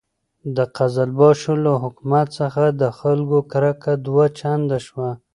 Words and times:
د 0.55 0.57
قزلباشو 0.77 1.53
له 1.65 1.73
حکومت 1.83 2.27
څخه 2.39 2.63
د 2.81 2.83
خلکو 2.99 3.39
کرکه 3.51 3.93
دوه 4.05 4.25
چنده 4.39 4.77
شوه. 4.87 5.09